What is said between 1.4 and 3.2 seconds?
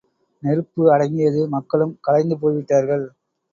மக்களும் கலைந்து போய்விட்டார்கள்.